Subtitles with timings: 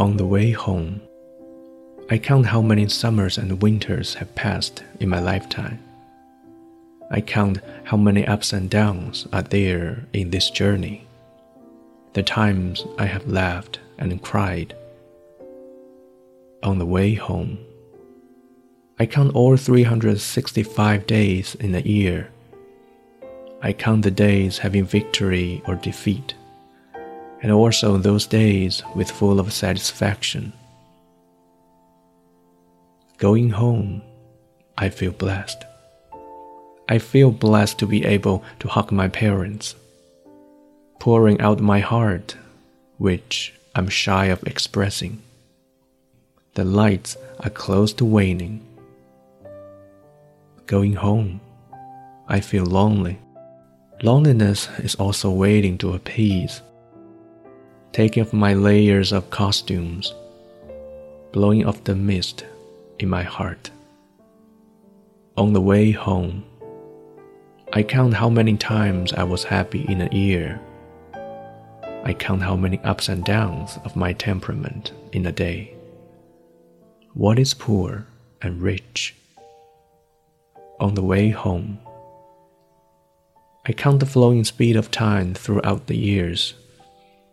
[0.00, 1.02] On the way home,
[2.08, 5.78] I count how many summers and winters have passed in my lifetime.
[7.10, 11.06] I count how many ups and downs are there in this journey.
[12.14, 14.74] The times I have laughed and cried.
[16.62, 17.58] On the way home,
[18.98, 22.30] I count all 365 days in a year.
[23.60, 26.32] I count the days having victory or defeat,
[27.42, 30.52] and also those days with full of satisfaction.
[33.18, 34.02] Going home,
[34.76, 35.64] I feel blessed.
[36.88, 39.74] I feel blessed to be able to hug my parents,
[40.98, 42.36] pouring out my heart,
[42.98, 45.22] which I'm shy of expressing.
[46.54, 48.60] The lights are close to waning.
[50.66, 51.40] Going home,
[52.26, 53.18] I feel lonely.
[54.02, 56.62] Loneliness is also waiting to appease.
[57.92, 60.14] Taking off my layers of costumes,
[61.32, 62.44] blowing off the mist
[63.00, 63.70] in my heart.
[65.36, 66.44] On the way home,
[67.72, 70.60] I count how many times I was happy in a year.
[72.04, 75.74] I count how many ups and downs of my temperament in a day.
[77.14, 78.06] What is poor
[78.40, 79.16] and rich?
[80.78, 81.80] On the way home,
[83.66, 86.54] I count the flowing speed of time throughout the years.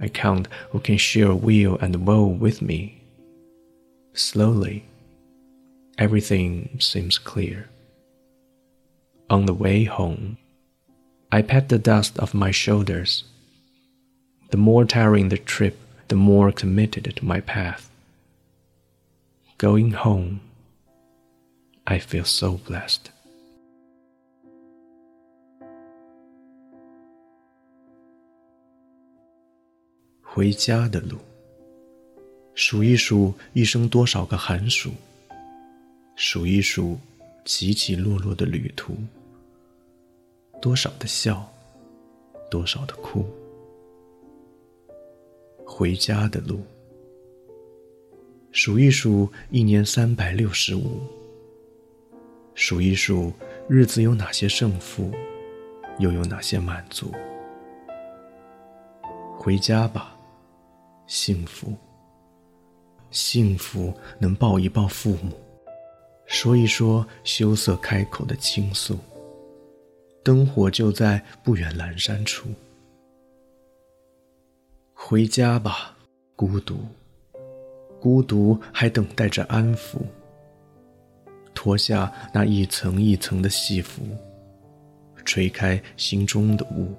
[0.00, 3.02] I count who can share weal and woe with me.
[4.14, 4.86] Slowly,
[5.98, 7.68] everything seems clear.
[9.28, 10.38] On the way home,
[11.30, 13.24] I pat the dust off my shoulders.
[14.50, 17.88] The more tiring the trip, the more committed to my path.
[19.58, 20.40] Going home,
[21.86, 23.10] I feel so blessed.
[30.32, 31.18] 回家的路，
[32.54, 34.92] 数一数一生多少个寒暑。
[36.14, 36.96] 数一数，
[37.44, 38.96] 起起落落的旅途，
[40.62, 41.52] 多少的笑，
[42.48, 43.26] 多少的哭。
[45.66, 46.62] 回家的路，
[48.52, 51.00] 数一数一年三百六十五，
[52.54, 53.32] 数一数
[53.68, 55.10] 日子有哪些胜负，
[55.98, 57.12] 又有哪些满足。
[59.36, 60.14] 回家吧，
[61.10, 61.74] 幸福，
[63.10, 65.32] 幸福能抱一抱父母。
[66.24, 68.96] 说一说羞涩开口的倾诉。
[70.22, 72.48] 灯火就在不远阑珊处。
[74.94, 75.96] 回家吧，
[76.36, 76.78] 孤独，
[78.00, 79.96] 孤独还等待着安抚。
[81.52, 84.04] 脱下那一层一层的戏服，
[85.24, 86.94] 吹开心中的雾。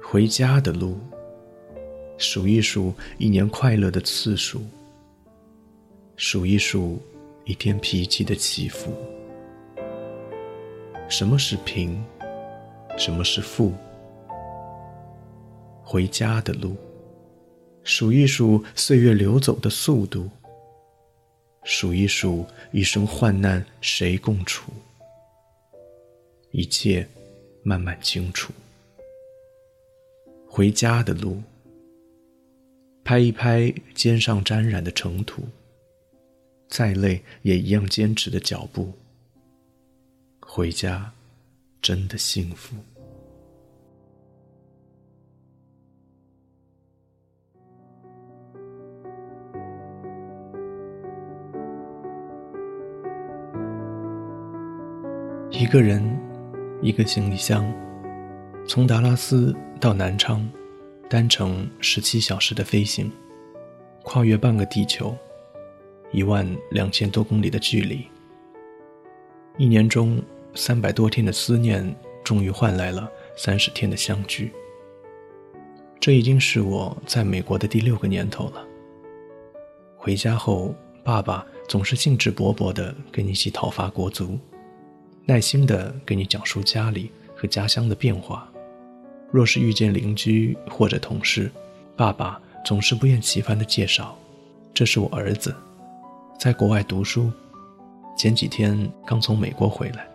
[0.00, 0.96] 回家的路，
[2.18, 4.60] 数一数一年快乐的次数。
[6.16, 7.00] 数一数，
[7.44, 8.92] 一天脾气的起伏。
[11.08, 12.04] 什么是平？
[12.98, 13.72] 什么是富？
[15.84, 16.76] 回家的路，
[17.84, 20.28] 数一数岁月流走的速度。
[21.62, 24.72] 数一数一生患难谁共处？
[26.50, 27.06] 一切
[27.62, 28.52] 慢慢清楚。
[30.48, 31.40] 回家的路，
[33.08, 35.42] 拍一拍肩上沾染的尘土。
[36.68, 38.92] 再累也一样坚持的脚步。
[40.40, 41.10] 回家，
[41.80, 42.76] 真的幸福。
[55.50, 56.04] 一个人，
[56.82, 57.64] 一个行李箱，
[58.68, 60.46] 从达拉斯到南昌，
[61.08, 63.10] 单程十七小时的飞行，
[64.02, 65.16] 跨越半个地球。
[66.10, 68.06] 一万两千多公里的距离，
[69.58, 70.22] 一年中
[70.54, 71.94] 三百多天的思念，
[72.24, 74.50] 终于换来了三十天的相聚。
[76.00, 78.66] 这已经是我在美国的第六个年头了。
[79.96, 80.74] 回家后，
[81.04, 84.38] 爸爸总是兴致勃勃地跟你一起讨伐国足，
[85.26, 88.50] 耐心地给你讲述家里和家乡的变化。
[89.30, 91.50] 若是遇见邻居或者同事，
[91.96, 94.16] 爸爸总是不厌其烦地介绍
[94.72, 95.54] ：“这是我儿子。”
[96.38, 97.30] 在国外读书，
[98.16, 100.06] 前几天刚从美国回来，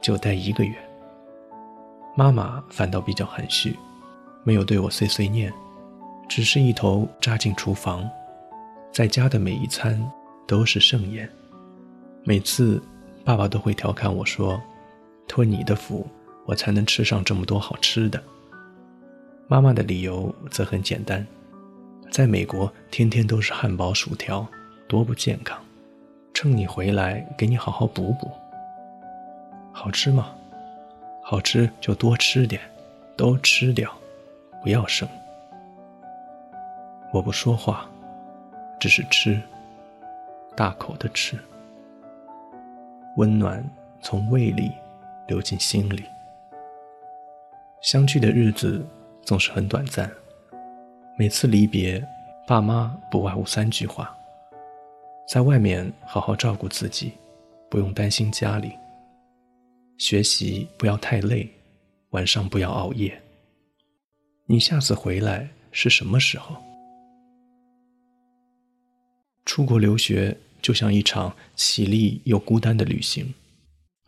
[0.00, 0.74] 就待一个月。
[2.16, 3.76] 妈妈反倒比较含蓄，
[4.42, 5.52] 没有对我碎碎念，
[6.28, 8.08] 只是一头扎进厨房，
[8.90, 10.02] 在家的每一餐
[10.46, 11.28] 都是盛宴。
[12.24, 12.82] 每次
[13.22, 14.60] 爸爸都会调侃我说
[15.28, 16.06] ：“托你的福，
[16.46, 18.22] 我才能吃上这么多好吃的。”
[19.48, 21.24] 妈妈的理由则很简单，
[22.10, 24.46] 在美国天天都是汉堡薯条，
[24.88, 25.58] 多不健康。
[26.32, 28.30] 趁你回来，给你好好补补。
[29.72, 30.32] 好吃吗？
[31.22, 32.60] 好吃就多吃点，
[33.16, 33.92] 都吃掉，
[34.62, 35.08] 不要剩。
[37.12, 37.88] 我不说话，
[38.80, 39.40] 只是吃，
[40.56, 41.38] 大口的吃。
[43.16, 43.64] 温暖
[44.02, 44.72] 从胃里
[45.28, 46.04] 流进心里。
[47.82, 48.84] 相聚的日子
[49.22, 50.10] 总是很短暂，
[51.18, 52.02] 每次离别，
[52.46, 54.12] 爸妈不外乎三句话。
[55.28, 57.12] 在外面好好照顾自己，
[57.70, 58.72] 不用担心家里。
[59.98, 61.48] 学习不要太累，
[62.10, 63.20] 晚上不要熬夜。
[64.46, 66.56] 你下次回来是什么时候？
[69.44, 73.32] 出国留学就像一场绮丽又孤单的旅行，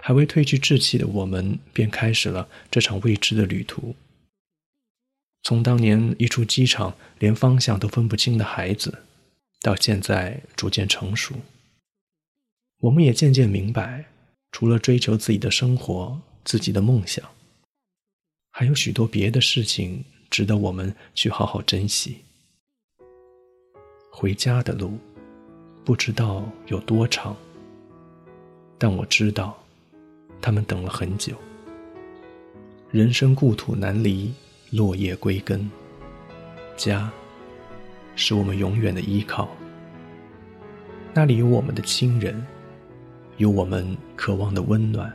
[0.08, 3.94] 还未褪去稚气的我们便开始了这场未知的旅途。
[5.42, 9.00] 从当年一出机场连方向都分不清的孩子。
[9.60, 11.34] 到现在逐渐成熟，
[12.78, 14.06] 我们也渐渐明白，
[14.50, 17.28] 除了追求自己的生活、自己的梦想，
[18.50, 22.22] 还有许多别的事情值得我们去好好珍惜。
[24.10, 24.96] 回家的路，
[25.84, 27.36] 不知道有多长，
[28.78, 29.62] 但我知道，
[30.40, 31.34] 他们等了很久。
[32.90, 34.32] 人生故土难离，
[34.70, 35.70] 落叶归根，
[36.76, 37.10] 家。
[38.20, 39.48] 是我们永远的依靠。
[41.14, 42.44] 那里有我们的亲人，
[43.36, 45.12] 有我们渴望的温暖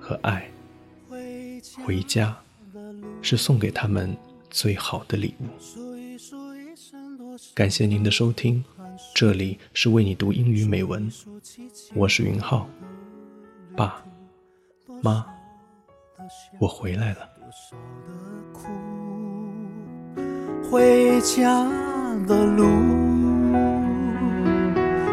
[0.00, 0.50] 和爱。
[1.84, 2.34] 回家
[3.20, 4.16] 是送给他们
[4.48, 5.44] 最好的礼物。
[7.54, 8.64] 感谢您的收听，
[9.14, 11.12] 这里是为你读英语美文，
[11.94, 12.66] 我是云浩，
[13.76, 14.02] 爸
[15.02, 15.24] 妈，
[16.58, 17.18] 我回来了。
[20.70, 21.66] 回家。
[22.26, 22.64] 的路，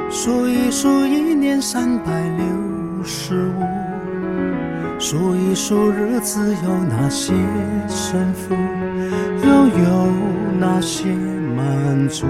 [0.09, 3.61] 数一数一年三百六十五，
[4.99, 7.33] 数一数日子有哪些
[7.87, 8.53] 胜负，
[9.43, 10.11] 又有
[10.59, 11.05] 哪些
[11.55, 12.25] 满足？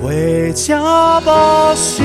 [0.00, 2.04] 回家吧，心，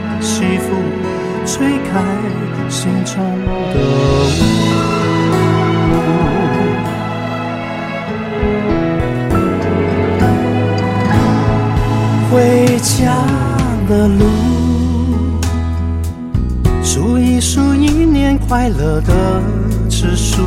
[1.61, 2.01] 吹开
[2.67, 4.33] 心中的雾。
[12.31, 13.13] 回家
[13.87, 14.25] 的路，
[16.81, 19.39] 数一数一年快乐的
[19.87, 20.41] 指数，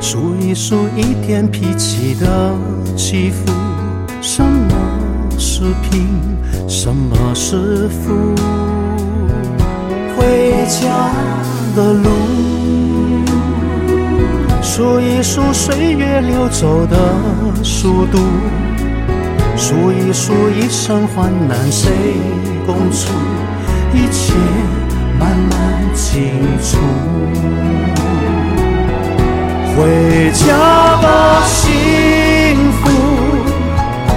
[0.00, 2.52] 数一数一天脾气的
[2.96, 3.52] 起伏。
[4.20, 4.74] 什么
[5.38, 6.08] 是贫，
[6.66, 8.34] 什么是富？
[10.66, 10.88] 回家
[11.76, 12.10] 的路，
[14.60, 16.96] 数一数岁月流走的
[17.62, 18.18] 速度。
[19.56, 21.92] 数一数一生患难谁
[22.66, 23.12] 共处，
[23.94, 24.34] 一切
[25.20, 26.78] 慢慢清楚。
[29.76, 31.72] 回家吧，幸
[32.72, 32.90] 福，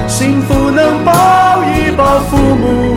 [0.07, 1.11] 幸福能抱
[1.63, 2.95] 一抱父母，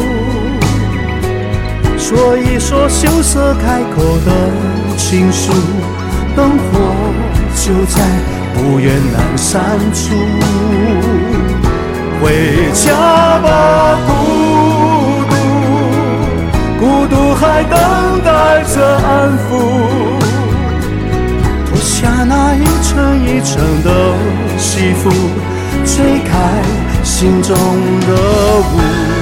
[2.15, 4.51] 说一说羞涩开口的
[4.99, 5.51] 情书，
[6.37, 6.79] 灯火
[7.57, 8.03] 就在
[8.53, 9.63] 不远阑珊
[9.95, 10.15] 处。
[12.21, 12.93] 回家
[13.39, 14.13] 吧，孤
[15.31, 15.35] 独，
[16.79, 17.81] 孤独还等
[18.23, 19.49] 待着安抚。
[21.65, 23.89] 脱下那一层一层的
[24.59, 25.09] 西服，
[25.87, 26.63] 吹开
[27.03, 28.13] 心中的
[28.61, 29.22] 雾。